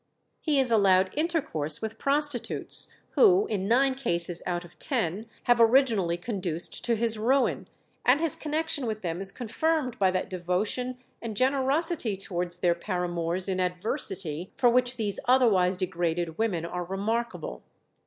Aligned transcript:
He 0.39 0.59
is 0.59 0.71
allowed 0.71 1.13
intercourse 1.15 1.79
with 1.79 1.99
prostitutes 1.99 2.89
who, 3.11 3.45
in 3.45 3.67
nine 3.67 3.93
cases 3.93 4.41
out 4.47 4.65
of 4.65 4.79
ten, 4.79 5.27
have 5.43 5.61
originally 5.61 6.17
conduced 6.17 6.83
to 6.85 6.95
his 6.95 7.19
ruin; 7.19 7.67
and 8.03 8.19
his 8.19 8.35
connection 8.35 8.87
with 8.87 9.03
them 9.03 9.21
is 9.21 9.31
confirmed 9.31 9.99
by 9.99 10.09
that 10.09 10.27
devotion 10.27 10.97
and 11.21 11.37
generosity 11.37 12.17
towards 12.17 12.57
their 12.57 12.73
paramours 12.73 13.47
in 13.47 13.59
adversity 13.59 14.51
for 14.57 14.71
which 14.71 14.97
these 14.97 15.19
otherwise 15.25 15.77
degraded 15.77 16.35
women 16.39 16.65
are 16.65 16.83
remarkable. 16.83 17.61